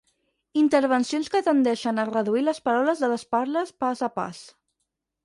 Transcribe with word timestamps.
Intervencions 0.59 1.27
que 1.33 1.41
tendeixen 1.47 2.03
a 2.03 2.05
reduir 2.09 2.43
les 2.45 2.63
paraules 2.71 3.05
de 3.05 3.11
les 3.13 3.27
parles 3.37 3.73
pas 3.85 4.03
a 4.09 4.11
pas. 4.17 4.41